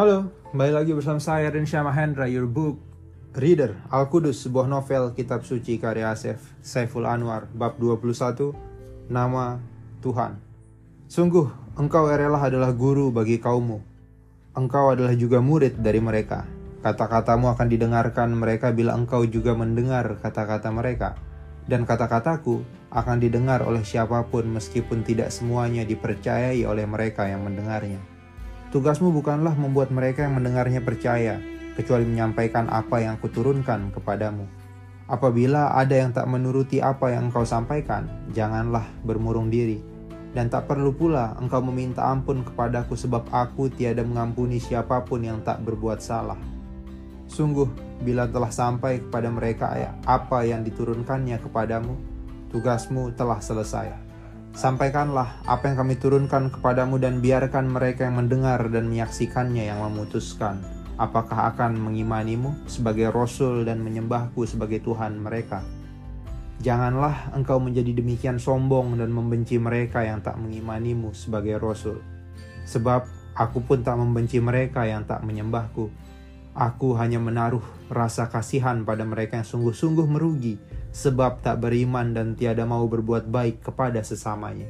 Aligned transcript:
Halo, 0.00 0.32
kembali 0.48 0.72
lagi 0.72 0.96
bersama 0.96 1.20
saya 1.20 1.52
Rensha 1.52 1.84
Mahendra, 1.84 2.24
your 2.24 2.48
book 2.48 2.80
reader. 3.36 3.76
Al-Qudus, 3.92 4.40
sebuah 4.40 4.64
novel 4.64 5.12
kitab 5.12 5.44
suci 5.44 5.76
karya 5.76 6.08
Asef 6.08 6.40
Saiful 6.64 7.04
Anwar, 7.04 7.52
bab 7.52 7.76
21, 7.76 8.56
nama 9.12 9.60
Tuhan. 10.00 10.40
Sungguh, 11.04 11.52
engkau 11.76 12.08
erelah 12.08 12.40
adalah 12.40 12.72
guru 12.72 13.12
bagi 13.12 13.44
kaummu. 13.44 13.84
Engkau 14.56 14.88
adalah 14.88 15.12
juga 15.12 15.44
murid 15.44 15.84
dari 15.84 16.00
mereka. 16.00 16.48
Kata-katamu 16.80 17.52
akan 17.52 17.68
didengarkan 17.68 18.32
mereka 18.32 18.72
bila 18.72 18.96
engkau 18.96 19.28
juga 19.28 19.52
mendengar 19.52 20.16
kata-kata 20.16 20.72
mereka. 20.72 21.20
Dan 21.68 21.84
kata-kataku 21.84 22.64
akan 22.88 23.20
didengar 23.20 23.60
oleh 23.68 23.84
siapa 23.84 24.24
pun 24.32 24.48
meskipun 24.48 25.04
tidak 25.04 25.28
semuanya 25.28 25.84
dipercayai 25.84 26.64
oleh 26.64 26.88
mereka 26.88 27.28
yang 27.28 27.44
mendengarnya. 27.44 28.19
Tugasmu 28.70 29.10
bukanlah 29.10 29.58
membuat 29.58 29.90
mereka 29.90 30.22
yang 30.22 30.38
mendengarnya 30.38 30.78
percaya, 30.78 31.42
kecuali 31.74 32.06
menyampaikan 32.06 32.70
apa 32.70 33.02
yang 33.02 33.18
kuturunkan 33.18 33.90
kepadamu. 33.90 34.46
Apabila 35.10 35.74
ada 35.74 35.98
yang 35.98 36.14
tak 36.14 36.30
menuruti 36.30 36.78
apa 36.78 37.10
yang 37.10 37.34
engkau 37.34 37.42
sampaikan, 37.42 38.06
janganlah 38.30 38.86
bermurung 39.02 39.50
diri. 39.50 39.82
Dan 40.30 40.46
tak 40.46 40.70
perlu 40.70 40.94
pula 40.94 41.34
engkau 41.42 41.58
meminta 41.66 42.06
ampun 42.06 42.46
kepadaku 42.46 42.94
sebab 42.94 43.26
aku 43.34 43.74
tiada 43.74 44.06
mengampuni 44.06 44.62
siapa 44.62 45.02
pun 45.02 45.26
yang 45.26 45.42
tak 45.42 45.66
berbuat 45.66 45.98
salah. 45.98 46.38
Sungguh, 47.26 47.66
bila 48.06 48.30
telah 48.30 48.54
sampai 48.54 49.02
kepada 49.02 49.34
mereka 49.34 49.74
apa 50.06 50.46
yang 50.46 50.62
diturunkannya 50.62 51.42
kepadamu, 51.42 51.98
tugasmu 52.54 53.10
telah 53.18 53.42
selesai. 53.42 54.09
Sampaikanlah 54.60 55.40
apa 55.48 55.72
yang 55.72 55.80
kami 55.80 55.96
turunkan 55.96 56.52
kepadamu 56.52 57.00
dan 57.00 57.24
biarkan 57.24 57.72
mereka 57.72 58.04
yang 58.04 58.20
mendengar 58.20 58.60
dan 58.68 58.92
menyaksikannya 58.92 59.72
yang 59.72 59.80
memutuskan 59.80 60.60
apakah 61.00 61.48
akan 61.48 61.80
mengimanimu 61.80 62.68
sebagai 62.68 63.08
rasul 63.08 63.64
dan 63.64 63.80
menyembahku 63.80 64.44
sebagai 64.44 64.84
Tuhan 64.84 65.16
mereka. 65.16 65.64
Janganlah 66.60 67.32
engkau 67.32 67.56
menjadi 67.56 68.04
demikian 68.04 68.36
sombong 68.36 69.00
dan 69.00 69.08
membenci 69.08 69.56
mereka 69.56 70.04
yang 70.04 70.20
tak 70.20 70.36
mengimanimu 70.36 71.16
sebagai 71.16 71.56
rasul. 71.56 72.04
Sebab 72.68 73.08
aku 73.32 73.64
pun 73.64 73.80
tak 73.80 73.96
membenci 73.96 74.44
mereka 74.44 74.84
yang 74.84 75.08
tak 75.08 75.24
menyembahku. 75.24 75.88
Aku 76.52 77.00
hanya 77.00 77.16
menaruh 77.16 77.64
rasa 77.88 78.28
kasihan 78.28 78.84
pada 78.84 79.08
mereka 79.08 79.40
yang 79.40 79.48
sungguh-sungguh 79.48 80.04
merugi 80.04 80.60
sebab 80.90 81.42
tak 81.42 81.62
beriman 81.62 82.14
dan 82.14 82.34
tiada 82.34 82.66
mau 82.66 82.86
berbuat 82.86 83.30
baik 83.30 83.62
kepada 83.62 84.02
sesamanya. 84.02 84.68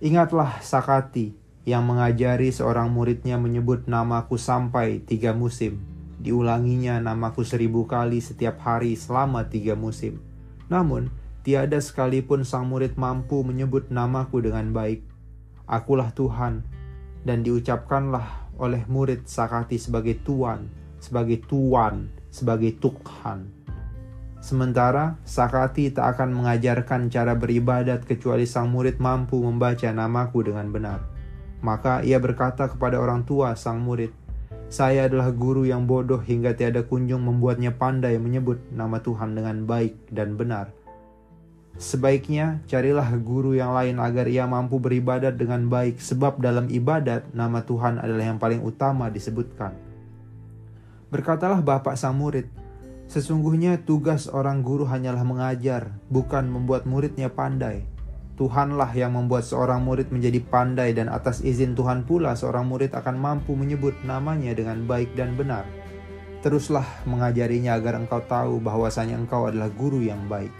Ingatlah 0.00 0.64
Sakati 0.64 1.36
yang 1.68 1.84
mengajari 1.84 2.48
seorang 2.48 2.88
muridnya 2.88 3.36
menyebut 3.36 3.84
namaku 3.84 4.40
sampai 4.40 5.04
tiga 5.04 5.36
musim. 5.36 5.80
Diulanginya 6.20 7.00
namaku 7.00 7.44
seribu 7.44 7.84
kali 7.88 8.20
setiap 8.20 8.60
hari 8.60 8.96
selama 8.96 9.48
tiga 9.48 9.76
musim. 9.76 10.20
Namun, 10.68 11.12
tiada 11.44 11.80
sekalipun 11.80 12.44
sang 12.44 12.68
murid 12.68 12.96
mampu 12.96 13.40
menyebut 13.44 13.88
namaku 13.88 14.44
dengan 14.44 14.72
baik. 14.72 15.04
Akulah 15.68 16.12
Tuhan, 16.12 16.64
dan 17.24 17.44
diucapkanlah 17.44 18.52
oleh 18.60 18.84
murid 18.88 19.28
Sakati 19.28 19.80
sebagai 19.80 20.20
Tuan, 20.20 20.68
sebagai 21.00 21.40
Tuan, 21.44 22.12
sebagai 22.28 22.76
Tuhan. 22.76 23.59
Sementara 24.40 25.20
Sakati 25.20 25.92
tak 25.92 26.16
akan 26.16 26.32
mengajarkan 26.32 27.12
cara 27.12 27.36
beribadat 27.36 28.08
kecuali 28.08 28.48
sang 28.48 28.72
murid 28.72 28.96
mampu 28.96 29.36
membaca 29.36 29.84
namaku 29.92 30.48
dengan 30.48 30.72
benar. 30.72 31.00
Maka 31.60 32.00
ia 32.00 32.16
berkata 32.16 32.72
kepada 32.72 32.96
orang 32.96 33.28
tua 33.28 33.52
sang 33.52 33.84
murid, 33.84 34.16
"Saya 34.72 35.12
adalah 35.12 35.28
guru 35.28 35.68
yang 35.68 35.84
bodoh 35.84 36.24
hingga 36.24 36.56
tiada 36.56 36.80
kunjung 36.88 37.20
membuatnya 37.20 37.76
pandai 37.76 38.16
menyebut 38.16 38.64
nama 38.72 39.04
Tuhan 39.04 39.36
dengan 39.36 39.68
baik 39.68 40.08
dan 40.08 40.40
benar." 40.40 40.72
Sebaiknya 41.76 42.64
carilah 42.64 43.08
guru 43.20 43.56
yang 43.56 43.72
lain 43.76 44.00
agar 44.00 44.28
ia 44.28 44.48
mampu 44.48 44.80
beribadat 44.80 45.36
dengan 45.36 45.68
baik, 45.68 46.00
sebab 46.00 46.40
dalam 46.40 46.68
ibadat 46.72 47.28
nama 47.36 47.60
Tuhan 47.60 48.00
adalah 48.00 48.24
yang 48.24 48.40
paling 48.40 48.64
utama 48.64 49.12
disebutkan. 49.12 49.76
Berkatalah 51.12 51.60
bapak 51.64 51.96
sang 51.96 52.20
murid, 52.20 52.48
Sesungguhnya 53.10 53.82
tugas 53.82 54.30
orang 54.30 54.62
guru 54.62 54.86
hanyalah 54.86 55.26
mengajar, 55.26 55.98
bukan 56.14 56.46
membuat 56.46 56.86
muridnya 56.86 57.26
pandai. 57.26 57.82
Tuhanlah 58.38 58.94
yang 58.94 59.18
membuat 59.18 59.42
seorang 59.42 59.82
murid 59.82 60.14
menjadi 60.14 60.38
pandai 60.38 60.94
dan 60.94 61.10
atas 61.10 61.42
izin 61.42 61.74
Tuhan 61.74 62.06
pula 62.06 62.38
seorang 62.38 62.70
murid 62.70 62.94
akan 62.94 63.18
mampu 63.18 63.58
menyebut 63.58 63.98
namanya 64.06 64.54
dengan 64.54 64.86
baik 64.86 65.18
dan 65.18 65.34
benar. 65.34 65.66
Teruslah 66.46 66.86
mengajarinya 67.02 67.82
agar 67.82 67.98
engkau 67.98 68.22
tahu 68.22 68.62
bahwasanya 68.62 69.18
engkau 69.18 69.50
adalah 69.50 69.74
guru 69.74 70.06
yang 70.06 70.30
baik. 70.30 70.54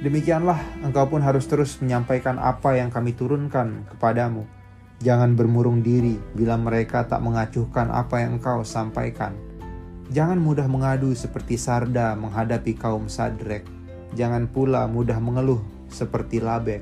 Demikianlah 0.00 0.80
engkau 0.80 1.12
pun 1.12 1.20
harus 1.20 1.44
terus 1.44 1.76
menyampaikan 1.84 2.40
apa 2.40 2.80
yang 2.80 2.88
kami 2.88 3.12
turunkan 3.12 3.84
kepadamu. 3.92 4.48
Jangan 5.04 5.36
bermurung 5.36 5.84
diri 5.84 6.16
bila 6.32 6.56
mereka 6.56 7.04
tak 7.04 7.20
mengacuhkan 7.20 7.92
apa 7.92 8.24
yang 8.24 8.40
engkau 8.40 8.64
sampaikan 8.64 9.47
Jangan 10.08 10.40
mudah 10.40 10.64
mengadu 10.64 11.12
seperti 11.12 11.60
Sarda 11.60 12.16
menghadapi 12.16 12.72
kaum 12.80 13.12
Sadrek. 13.12 13.68
Jangan 14.16 14.48
pula 14.48 14.88
mudah 14.88 15.20
mengeluh 15.20 15.60
seperti 15.92 16.40
Labek. 16.40 16.80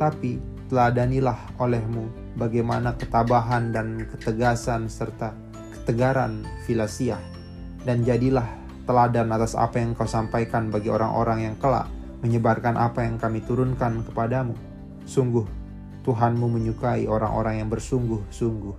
Tapi 0.00 0.40
teladanilah 0.72 1.36
olehmu 1.60 2.08
bagaimana 2.40 2.96
ketabahan 2.96 3.68
dan 3.68 4.08
ketegasan 4.08 4.88
serta 4.88 5.36
ketegaran 5.76 6.40
filasiah. 6.64 7.20
Dan 7.84 8.00
jadilah 8.08 8.48
teladan 8.88 9.28
atas 9.28 9.52
apa 9.52 9.84
yang 9.84 9.92
kau 9.92 10.08
sampaikan 10.08 10.72
bagi 10.72 10.88
orang-orang 10.88 11.52
yang 11.52 11.56
kelak 11.60 11.84
menyebarkan 12.24 12.80
apa 12.80 13.04
yang 13.04 13.20
kami 13.20 13.44
turunkan 13.44 14.00
kepadamu. 14.08 14.56
Sungguh, 15.04 15.44
Tuhanmu 16.08 16.48
menyukai 16.48 17.04
orang-orang 17.04 17.60
yang 17.60 17.68
bersungguh-sungguh. 17.68 18.76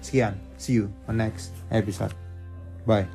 Sekian, 0.00 0.38
see 0.54 0.78
you 0.78 0.86
on 1.10 1.18
next 1.18 1.50
episode. 1.74 2.29
Bye. 2.86 3.06